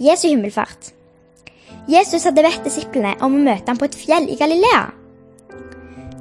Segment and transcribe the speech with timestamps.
[0.00, 0.94] Jesu himmelfart.
[1.90, 4.86] Jesus hadde bedt disiplene om å møte ham på et fjell i Galilea.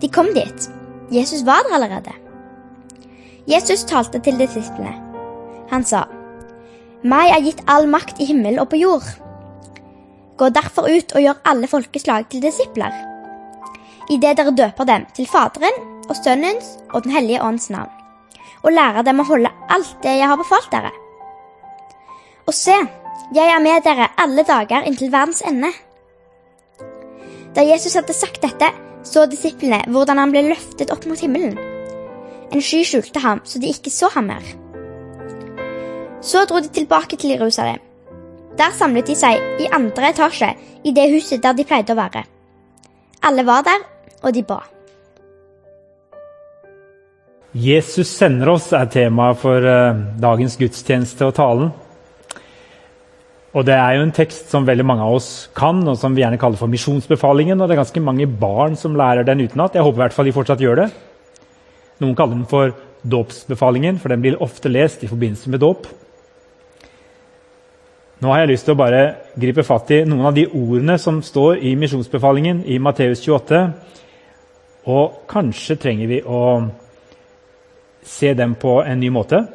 [0.02, 0.68] De kom dit.
[1.12, 2.16] Jesus var der allerede.
[3.48, 4.94] Jesus talte til disiplene.
[5.72, 6.04] Han sa,
[7.08, 9.08] Meg er gitt all makt i himmel og på jord.
[10.40, 12.92] Gå derfor ut og gjør alle folkeslag til disipler.
[14.12, 15.76] Idet dere døper dem til Faderen
[16.10, 17.92] og Sønnens og Den hellige ånds navn,
[18.64, 20.92] og lærer dem å holde alt det jeg har befalt dere.
[22.50, 22.76] Og se,
[23.36, 25.70] jeg er med dere alle dager inntil verdens ende.
[27.56, 28.70] Da Jesus hadde sagt dette,
[29.06, 31.58] så disiplene hvordan han ble løftet opp mot himmelen.
[32.50, 34.46] En sky skjulte ham, så de ikke så ham mer.
[36.26, 37.80] Så dro de tilbake til Jerusalem.
[38.58, 40.50] Der samlet de seg i andre etasje
[40.84, 42.26] i det huset der de pleide å være.
[43.24, 43.86] Alle var der,
[44.24, 44.60] og de ba.
[47.54, 51.72] Jesus sender oss er temaet for uh, dagens gudstjeneste og talen.
[53.50, 56.22] Og Det er jo en tekst som veldig mange av oss kan, og som vi
[56.22, 57.60] gjerne kaller for misjonsbefalingen.
[57.62, 59.74] og Det er ganske mange barn som lærer den utenat.
[59.74, 60.92] Jeg håper i hvert fall de fortsatt gjør det.
[62.00, 65.88] Noen kaller den for dåpsbefalingen, for den blir ofte lest i forbindelse med dåp.
[68.20, 71.22] Nå har jeg lyst til å bare gripe fatt i noen av de ordene som
[71.24, 73.62] står i misjonsbefalingen i Matteus 28.
[74.92, 76.42] Og kanskje trenger vi å
[78.04, 79.46] se dem på en ny måte.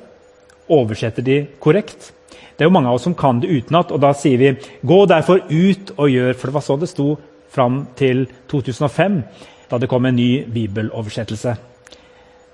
[0.68, 2.12] Oversette de korrekt.
[2.56, 5.06] Det er jo mange av oss som kan det utenat, og da sier vi 'gå
[5.06, 7.18] derfor ut og gjør', for det var sånn det sto
[7.50, 9.22] fram til 2005,
[9.70, 11.56] da det kom en ny bibeloversettelse.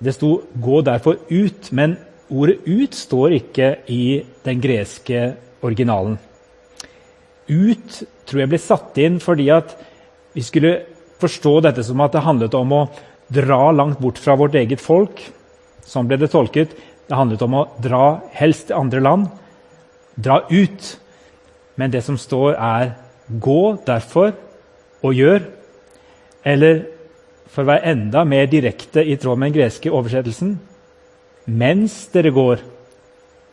[0.02, 1.96] Det sto 'gå derfor ut', men
[2.30, 6.18] ordet 'ut' står ikke i den greske originalen.
[7.48, 9.76] Ut tror jeg ble satt inn fordi at
[10.34, 10.82] vi skulle
[11.20, 12.88] forstå dette som at det handlet om å
[13.30, 15.20] dra langt bort fra vårt eget folk.
[15.84, 16.74] Sånn ble det tolket.
[17.10, 19.30] Det handlet om å dra helst til andre land
[20.14, 20.98] dra ut.
[21.76, 22.92] Men det som står, er
[23.40, 24.32] 'gå derfor
[25.02, 25.42] og gjør'.
[26.44, 26.82] Eller
[27.46, 30.58] for å være enda mer direkte i tråd med den greske oversettelsen
[31.46, 32.58] mens dere går,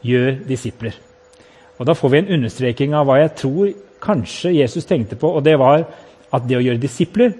[0.04, 0.94] gjør disipler.
[1.80, 5.36] Og Da får vi en understreking av hva jeg tror kanskje Jesus tenkte på.
[5.36, 5.86] og det var
[6.34, 7.34] at det å gjøre disipler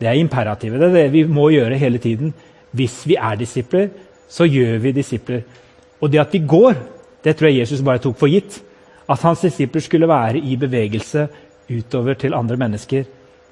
[0.00, 0.80] det er imperativet.
[0.80, 2.34] Det er det vi må gjøre hele tiden.
[2.72, 3.88] Hvis vi er disipler,
[4.28, 5.42] så gjør vi disipler.
[6.00, 6.74] Og det at vi går,
[7.24, 8.60] det tror jeg Jesus bare tok for gitt.
[9.08, 11.28] At hans disipler skulle være i bevegelse
[11.70, 13.04] utover til andre mennesker.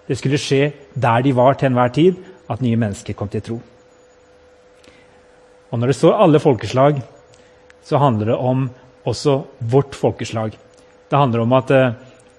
[0.09, 2.15] Det skulle skje der de var til enhver tid,
[2.51, 3.61] at nye mennesker kom til tro.
[5.71, 7.03] Og Når det står alle folkeslag,
[7.83, 8.71] så handler det om
[9.05, 10.53] også vårt folkeslag.
[11.11, 11.93] Det handler om at eh,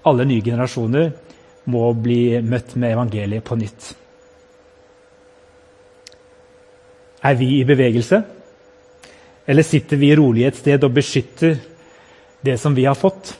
[0.06, 1.10] alle nye generasjoner
[1.64, 3.94] må bli møtt med evangeliet på nytt.
[7.24, 8.22] Er vi i bevegelse?
[9.46, 11.56] Eller sitter vi rolig et sted og beskytter
[12.44, 13.34] det som vi har fått.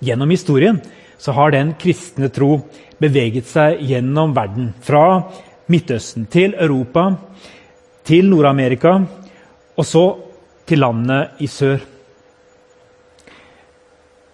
[0.00, 0.80] Gjennom historien
[1.20, 2.62] så har den kristne tro
[3.00, 4.72] beveget seg gjennom verden.
[4.80, 5.22] Fra
[5.70, 7.10] Midtøsten til Europa,
[8.04, 8.96] til Nord-Amerika
[9.76, 10.04] og så
[10.66, 11.80] til landet i sør.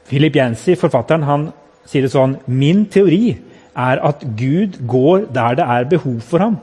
[0.07, 1.49] Philip Yancy, forfatteren, han
[1.87, 3.35] sier det sånn Min teori
[3.77, 6.59] er at Gud går der det er behov for ham.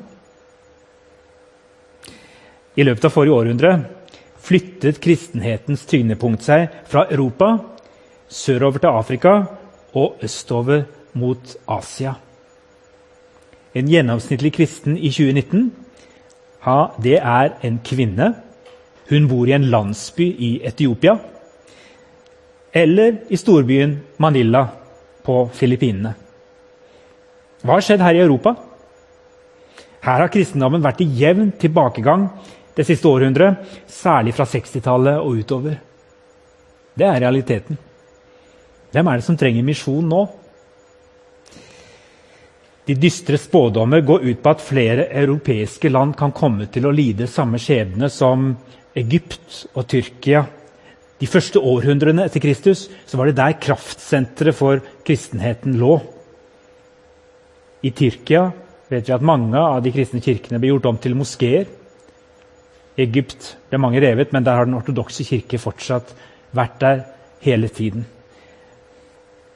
[2.75, 3.73] I løpet av forrige århundre
[4.43, 7.51] flyttet kristenhetens tyngdepunkt seg fra Europa
[8.33, 9.33] sørover til Afrika
[9.93, 12.15] og østover mot Asia.
[13.73, 15.69] En gjennomsnittlig kristen i 2019
[16.63, 18.33] ja, det er en kvinne.
[19.09, 21.17] Hun bor i en landsby i Etiopia.
[22.73, 24.65] Eller i storbyen Manila
[25.25, 26.13] på Filippinene.
[27.63, 28.55] Hva har skjedd her i Europa?
[30.03, 32.27] Her har kristendommen vært i jevn tilbakegang
[32.75, 35.75] det siste århundret, særlig fra 60-tallet og utover.
[36.93, 37.77] Det er realiteten.
[38.93, 40.23] Hvem er det som trenger misjon nå?
[42.85, 47.29] De dystre spådommer går ut på at flere europeiske land kan komme til å lide
[47.31, 48.51] samme skjebne som
[48.99, 50.43] Egypt og Tyrkia.
[51.21, 55.95] De første århundrene etter Kristus så var det der kraftsenteret for kristenheten lå.
[57.83, 58.49] I Tyrkia
[58.91, 61.65] vet vi at mange av de kristne kirkene ble gjort om til moskeer.
[62.97, 66.13] Egypt ble mange revet, men der har den ortodokse kirke fortsatt
[66.53, 67.03] vært der
[67.41, 68.05] hele tiden.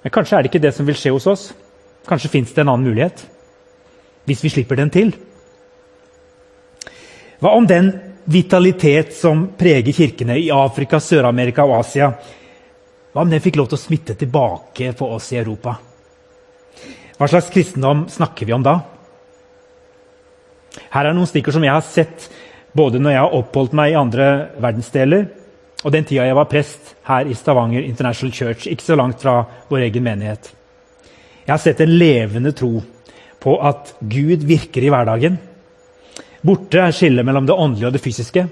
[0.02, 1.46] Men kanskje er det ikke det som vil skje hos oss.
[2.08, 3.24] Kanskje fins det en annen mulighet.
[4.28, 5.14] Hvis vi slipper den til.
[7.40, 7.92] Hva om den
[8.28, 12.10] vitalitet som preger kirkene i Afrika, Sør-Amerika og Asia,
[13.14, 15.78] hva om den fikk lov til å smitte tilbake på oss i Europa?
[17.18, 18.76] Hva slags kristendom snakker vi om da?
[20.94, 22.28] Her er noen stikkord som jeg har sett
[22.78, 24.28] både når jeg har oppholdt meg i andre
[24.62, 25.26] verdensdeler,
[25.86, 29.40] og den tida jeg var prest her i Stavanger International Church, ikke så langt fra
[29.70, 30.52] vår egen menighet.
[31.46, 32.82] Jeg har sett en levende tro
[33.40, 35.38] på at Gud virker i hverdagen.
[36.44, 38.48] Borte er skillet mellom det åndelige og det fysiske.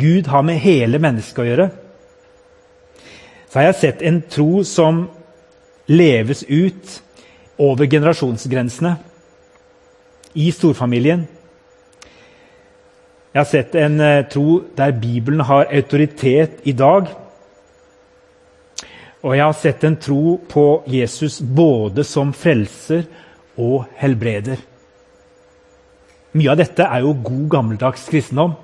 [0.00, 1.68] Gud har med hele mennesket å gjøre.
[3.50, 5.04] Så har jeg sett en tro som
[5.90, 6.98] leves ut
[7.60, 8.96] over generasjonsgrensene.
[10.34, 11.26] I storfamilien.
[13.30, 17.12] Jeg har sett en uh, tro der Bibelen har autoritet i dag.
[19.22, 23.04] Og jeg har sett en tro på Jesus både som frelser
[23.60, 24.58] og helbreder.
[26.34, 28.56] Mye av dette er jo god, gammeldags kristendom.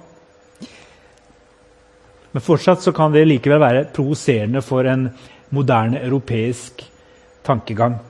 [2.34, 5.06] Men fortsatt så kan det likevel være provoserende for en
[5.54, 6.82] moderne europeisk
[7.46, 8.00] tankegang.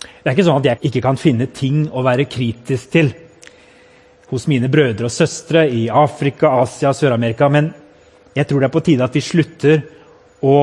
[0.00, 3.12] Det er ikke sånn at jeg ikke kan finne ting å være kritisk til
[4.34, 7.48] hos mine brødre og søstre i Afrika, Asia Sør-Amerika.
[7.48, 7.70] Men
[8.34, 9.82] jeg tror det er på tide at vi slutter
[10.44, 10.56] å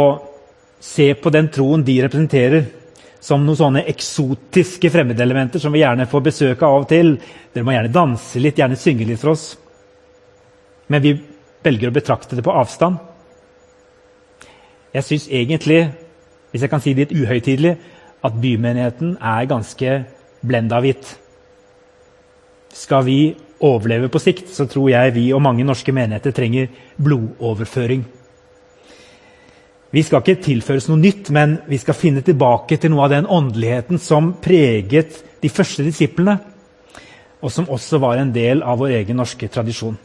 [0.82, 2.66] se på den troen de representerer,
[3.22, 7.14] som noen sånne eksotiske fremmedelementer som vi gjerne får besøk av og til.
[7.54, 9.46] Dere må gjerne danse litt, gjerne synge litt for oss.
[10.92, 11.14] Men vi
[11.64, 12.98] velger å betrakte det på avstand.
[14.92, 15.86] Jeg syns egentlig,
[16.52, 17.76] hvis jeg kan si det litt uhøytidelig,
[18.26, 19.94] at bymenigheten er ganske
[20.46, 21.14] blenda hvitt.
[22.74, 23.20] Skal vi
[23.62, 28.04] overleve på sikt, så tror jeg vi og mange norske menigheter trenger blodoverføring.
[29.92, 33.28] Vi skal ikke tilføres noe nytt, men vi skal finne tilbake til noe av den
[33.28, 36.38] åndeligheten som preget de første disiplene,
[37.42, 39.98] og som også var en del av vår egen norske tradisjon.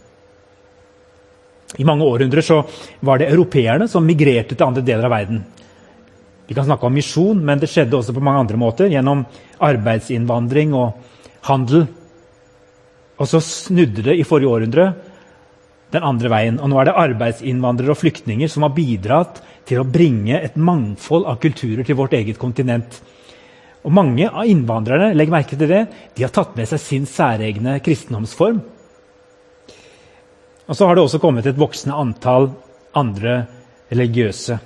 [1.76, 2.62] I mange århundrer så
[3.04, 5.44] var det europeerne som migrerte til andre deler av verden.
[6.46, 8.90] Vi kan snakke om misjon, men det skjedde også på mange andre måter.
[8.90, 9.24] Gjennom
[9.66, 10.94] arbeidsinnvandring og
[11.48, 11.86] handel.
[13.16, 14.90] Og så snudde det i forrige århundre
[15.94, 16.60] den andre veien.
[16.60, 21.26] Og nå er det arbeidsinnvandrere og flyktninger som har bidratt til å bringe et mangfold
[21.28, 23.00] av kulturer til vårt eget kontinent.
[23.86, 25.84] Og Mange av innvandrerne legg merke til det,
[26.16, 28.58] de har tatt med seg sin særegne kristendomsform.
[30.66, 32.50] Og Så har det også kommet et voksende antall
[32.98, 33.44] andre
[33.92, 34.58] religiøse.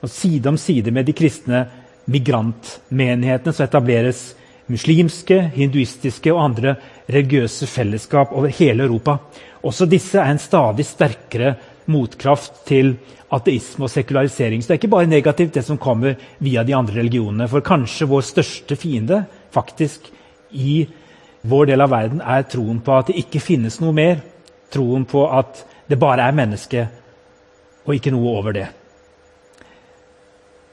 [0.00, 1.64] Og Side om side med de kristne
[2.10, 4.30] migrantmenighetene så etableres
[4.70, 6.76] muslimske, hinduistiske og andre
[7.10, 9.18] religiøse fellesskap over hele Europa.
[9.66, 11.54] Også disse er en stadig sterkere
[11.90, 12.94] motkraft til
[13.30, 14.62] ateisme og sekularisering.
[14.62, 17.48] Så det er ikke bare negativt, det som kommer via de andre religionene.
[17.50, 19.24] For kanskje vår største fiende
[19.54, 20.10] faktisk
[20.50, 20.84] i
[21.50, 24.20] vår del av verden er troen på at det ikke finnes noe mer.
[24.70, 26.86] Troen på at det bare er menneske
[27.86, 28.66] og ikke noe over det.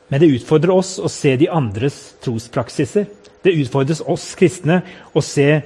[0.07, 3.07] Men det utfordrer oss å se de andres trospraksiser.
[3.43, 4.81] Det utfordres oss kristne
[5.15, 5.61] å se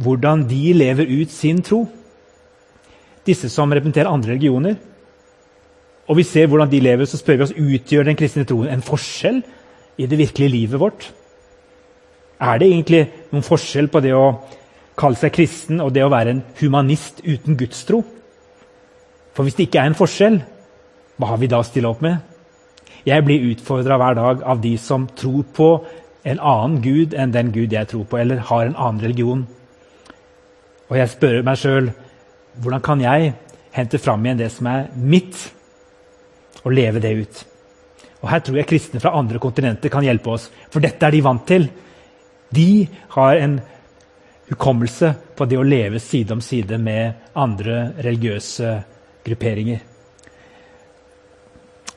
[0.00, 1.84] hvordan de lever ut sin tro.
[3.26, 4.78] Disse som representerer andre religioner.
[6.08, 8.84] Og vi ser hvordan de lever, så spør vi oss utgjør den kristne troen en
[8.84, 9.42] forskjell
[10.00, 11.10] i det virkelige livet vårt.
[12.40, 14.40] Er det egentlig noen forskjell på det å
[14.98, 18.00] kalle seg kristen og det å være en humanist uten gudstro?
[19.36, 20.40] For hvis det ikke er en forskjell,
[21.20, 22.16] hva har vi da å stille opp med?
[23.06, 25.70] Jeg blir utfordra hver dag av de som tror på
[26.28, 29.46] en annen gud enn den gud jeg tror på, eller har en annen religion.
[30.90, 31.90] Og jeg spør meg sjøl
[32.60, 33.32] hvordan kan jeg
[33.72, 35.38] hente fram igjen det som er mitt,
[36.64, 37.42] og leve det ut.
[38.20, 41.22] Og Her tror jeg kristne fra andre kontinenter kan hjelpe oss, for dette er de
[41.24, 41.68] vant til.
[42.52, 43.60] De har en
[44.50, 48.74] hukommelse på det å leve side om side med andre religiøse
[49.24, 49.89] grupperinger.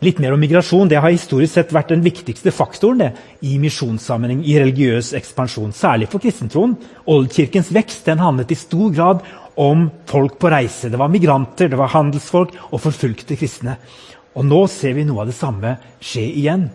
[0.04, 0.90] Litt mer om migrasjon.
[0.92, 3.10] Det har historisk sett vært den viktigste faktoren det,
[3.48, 5.72] i misjonssammenheng, i religiøs ekspansjon.
[5.76, 6.74] Særlig for kristentroen.
[7.08, 9.24] Oldkirkens vekst den handlet i stor grad
[9.64, 10.92] om folk på reise.
[10.92, 13.78] Det var migranter, det var handelsfolk og forfulgte kristne.
[14.36, 16.68] Og Nå ser vi noe av det samme skje igjen.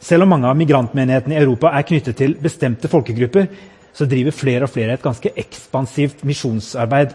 [0.00, 3.48] Selv om mange av migrantmenighetene i Europa er knyttet til bestemte folkegrupper,
[3.92, 7.12] så driver flere og flere et ganske ekspansivt misjonsarbeid.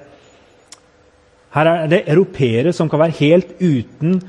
[1.56, 4.20] Her er det europeere som kan være helt uten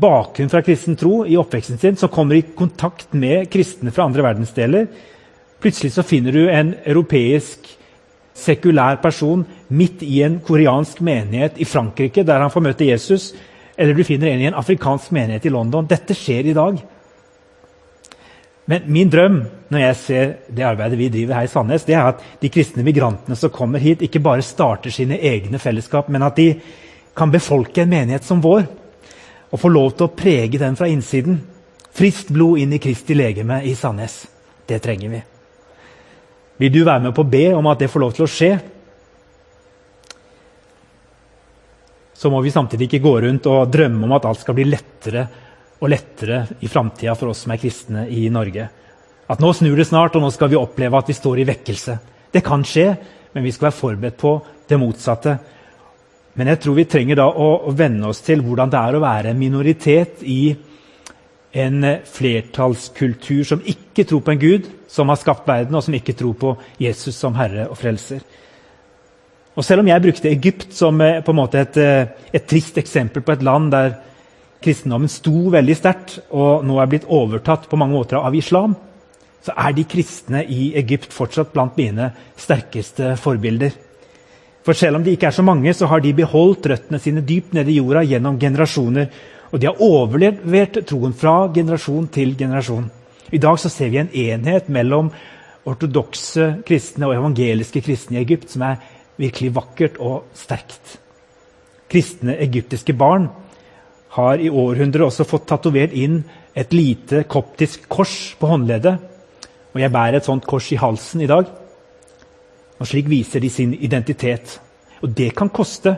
[0.00, 4.24] bakgrunn fra kristen tro i oppveksten sin, som kommer i kontakt med kristne fra andre
[4.26, 4.86] verdensdeler.
[5.62, 7.70] Plutselig så finner du en europeisk
[8.36, 13.30] sekulær person midt i en koreansk menighet i Frankrike, der han får møte Jesus.
[13.76, 15.88] Eller du finner en i en afrikansk menighet i London.
[15.88, 16.80] Dette skjer i dag.
[18.66, 22.08] Men min drøm når jeg ser det arbeidet vi driver her i Sandnes, det er
[22.10, 26.36] at de kristne migrantene som kommer hit, ikke bare starter sine egne fellesskap, men at
[26.38, 26.52] de
[27.16, 28.66] kan befolke en menighet som vår
[29.56, 31.40] og få lov til å prege den fra innsiden.
[31.96, 34.20] Friskt blod inn i Kristi legeme i Sandnes.
[34.68, 35.20] Det trenger vi.
[36.60, 38.54] Vil du være med på å be om at det får lov til å skje?
[42.16, 45.26] så må vi samtidig ikke gå rundt og drømme om at alt skal bli lettere
[45.76, 48.68] og lettere i framtida for oss som er kristne i Norge.
[49.28, 51.96] At nå snur det snart, og nå skal vi oppleve at vi står i vekkelse.
[52.32, 52.86] Det kan skje,
[53.34, 54.32] men vi skal være forberedt på
[54.70, 55.36] det motsatte.
[56.36, 59.02] Men jeg tror vi trenger da å, å venne oss til hvordan det er å
[59.04, 60.54] være en minoritet i
[61.56, 66.16] en flertallskultur som ikke tror på en Gud som har skapt verden, og som ikke
[66.16, 68.20] tror på Jesus som herre og frelser.
[69.56, 72.76] Og Selv om jeg brukte Egypt som eh, på en måte et, eh, et trist
[72.76, 73.94] eksempel på et land der
[74.60, 78.76] kristendommen sto veldig sterkt og nå er blitt overtatt på mange måter av islam,
[79.40, 83.85] så er de kristne i Egypt fortsatt blant mine sterkeste forbilder.
[84.66, 87.54] For selv om de ikke er så mange, så har de beholdt røttene sine dypt
[87.54, 89.06] nede i jorda gjennom generasjoner.
[89.54, 92.88] Og de har overlevert troen fra generasjon til generasjon.
[93.30, 95.12] I dag så ser vi en enhet mellom
[95.66, 98.82] ortodokse kristne og evangeliske kristne i Egypt som er
[99.18, 100.96] virkelig vakkert og sterkt.
[101.90, 103.28] Kristne egyptiske barn
[104.16, 106.24] har i århundrer også fått tatovert inn
[106.56, 108.98] et lite koptisk kors på håndleddet.
[109.76, 111.46] Og jeg bærer et sånt kors i halsen i dag.
[112.80, 114.58] Og Slik viser de sin identitet.
[115.02, 115.96] Og det kan koste.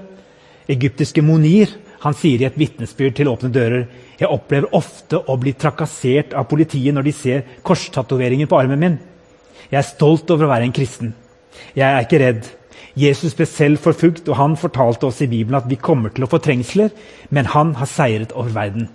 [0.69, 3.87] Egyptiske Monir han sier i et vitnesbyrd til Åpne dører
[4.19, 8.97] jeg opplever ofte å bli trakassert av politiet når de ser korstatoveringer på armen min.
[9.71, 11.13] Jeg er stolt over å være en kristen.
[11.79, 12.49] Jeg er ikke redd.
[12.99, 16.31] Jesus ble selv forfulgt, og han fortalte oss i Bibelen at vi kommer til å
[16.31, 16.91] få trengsler,
[17.31, 18.89] men han har seiret over verden.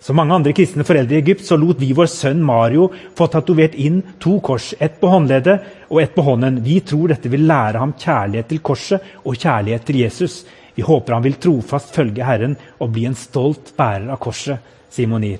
[0.00, 3.74] Som mange andre kristne foreldre i Egypt så lot vi vår sønn Mario få tatovert
[3.76, 6.62] inn to kors, ett på håndleddet og ett på hånden.
[6.64, 10.38] Vi tror dette vil lære ham kjærlighet til korset og kjærlighet til Jesus.
[10.74, 14.56] Vi håper han vil trofast følge Herren og bli en stolt bærer av korset,
[14.88, 15.36] sier Monir.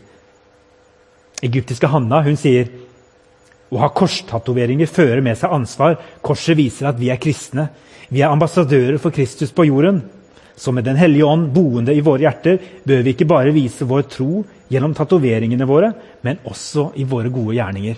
[1.40, 2.68] Egyptiske Hanna hun sier
[3.72, 5.96] å ha korstatoveringer fører med seg ansvar.
[6.20, 7.70] Korset viser at vi er kristne.
[8.12, 10.02] Vi er ambassadører for Kristus på jorden.
[10.60, 14.02] Så med Den hellige ånd boende i våre hjerter bør vi ikke bare vise vår
[14.12, 15.88] tro gjennom tatoveringene våre,
[16.20, 17.96] men også i våre gode gjerninger.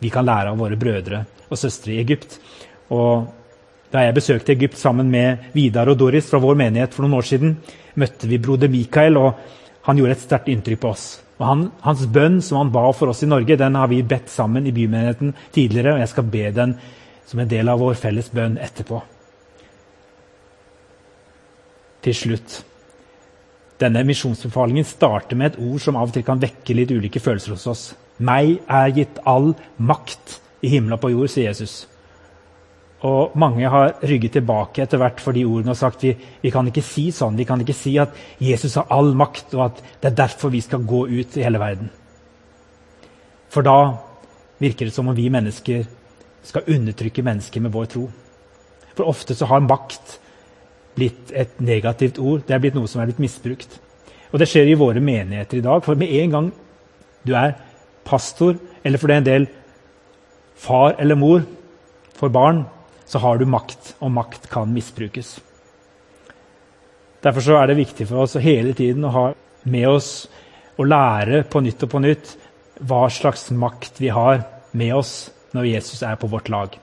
[0.00, 2.38] Vi kan lære av våre brødre og søstre i Egypt.
[2.96, 3.28] Og
[3.92, 7.28] da jeg besøkte Egypt sammen med Vidar og Doris fra vår menighet for noen år
[7.28, 7.56] siden,
[7.92, 9.36] møtte vi broder Mikael, og
[9.84, 11.06] han gjorde et sterkt inntrykk på oss.
[11.36, 14.32] Og han, hans bønn som han ba for oss i Norge, den har vi bedt
[14.32, 16.78] sammen i bymenigheten tidligere, og jeg skal be den
[17.28, 19.04] som en del av vår felles bønn etterpå
[22.02, 22.58] til slutt.
[23.82, 27.56] Denne misjonsbefalingen starter med et ord som av og til kan vekke litt ulike følelser
[27.56, 27.84] hos oss.
[28.22, 31.86] Meg er gitt all makt i himmel og på jord, sier Jesus.
[33.02, 36.68] Og Mange har rygget tilbake etter hvert for de ordene og sagt vi, vi kan
[36.70, 37.38] ikke si sånn.
[37.38, 40.62] Vi kan ikke si at Jesus har all makt, og at det er derfor vi
[40.62, 41.90] skal gå ut i hele verden.
[43.50, 43.98] For da
[44.62, 45.82] virker det som om vi mennesker
[46.46, 48.06] skal undertrykke mennesker med vår tro.
[48.94, 50.20] For ofte så har makt
[50.96, 52.42] blitt et negativt ord.
[52.46, 53.78] Det er blitt noe som er blitt misbrukt.
[54.32, 55.82] Og det skjer i våre menigheter i dag.
[55.84, 56.50] For med en gang
[57.26, 57.56] du er
[58.04, 59.48] pastor, eller for den del
[60.58, 61.44] far eller mor
[62.16, 62.64] for barn,
[63.06, 65.36] så har du makt, og makt kan misbrukes.
[67.22, 69.26] Derfor er det viktig for oss å hele tiden å ha
[69.70, 70.10] med oss
[70.80, 72.32] og lære på nytt og på nytt
[72.82, 76.74] hva slags makt vi har med oss når Jesus er på vårt lag.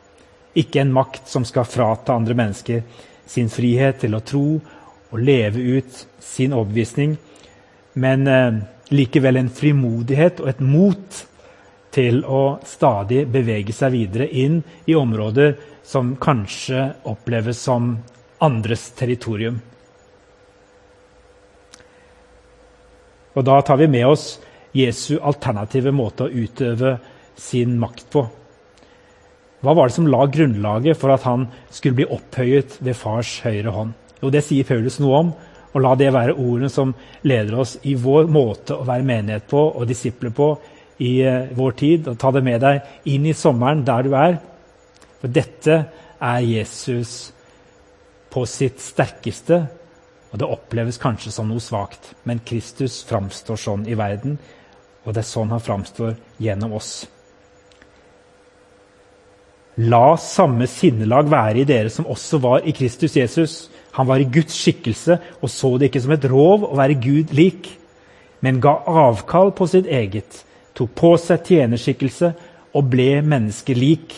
[0.55, 2.83] Ikke en makt som skal frata andre mennesker
[3.29, 4.45] sin frihet til å tro
[5.09, 7.15] og leve ut sin overbevisning,
[8.01, 8.59] men eh,
[8.93, 11.23] likevel en frimodighet og et mot
[11.93, 15.55] til å stadig bevege seg videre inn i områder
[15.85, 17.95] som kanskje oppleves som
[18.45, 19.57] andres territorium.
[23.33, 24.39] Og Da tar vi med oss
[24.75, 26.97] Jesu alternative måte å utøve
[27.39, 28.25] sin makt på.
[29.59, 33.73] Hva var det som la grunnlaget for at han skulle bli opphøyet ved fars høyre
[33.75, 33.95] hånd?
[34.21, 35.31] Jo, det sier Paulus noe om,
[35.69, 36.93] og la det være ordene som
[37.27, 40.53] leder oss i vår måte å være menighet på og disipler på
[41.03, 42.07] i uh, vår tid.
[42.07, 44.39] Og ta det med deg inn i sommeren der du er.
[45.19, 45.77] For dette
[46.19, 47.33] er Jesus
[48.31, 49.61] på sitt sterkeste,
[50.29, 52.13] og det oppleves kanskje som noe svakt.
[52.23, 54.39] Men Kristus framstår sånn i verden,
[55.03, 57.01] og det er sånn han framstår gjennom oss.
[59.79, 63.53] La samme sinnelag være i dere som også var i Kristus Jesus.
[63.95, 67.31] Han var i Guds skikkelse og så det ikke som et rov å være Gud
[67.31, 67.69] lik,
[68.43, 70.41] men ga avkall på sitt eget,
[70.75, 72.33] tok på seg tjenerskikkelse
[72.75, 74.17] og ble menneskelik.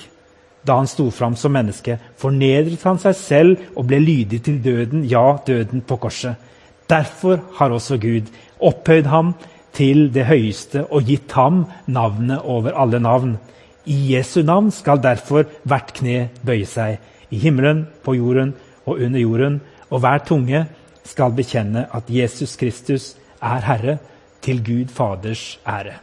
[0.65, 5.05] Da han sto fram som menneske, fornedret han seg selv og ble lydig til døden,
[5.05, 6.41] ja, døden på korset.
[6.89, 9.35] Derfor har også Gud opphøyd ham
[9.77, 13.37] til det høyeste og gitt ham navnet over alle navn
[13.85, 16.99] i Jesu navn skal derfor hvert kne bøye seg,
[17.31, 18.53] i himmelen, på jorden
[18.85, 20.65] og under jorden, og hver tunge
[21.07, 23.97] skal bekjenne at Jesus Kristus er Herre,
[24.41, 25.99] til Gud Faders ære.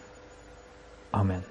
[1.12, 1.48] Amen.